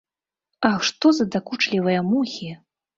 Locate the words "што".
0.89-1.13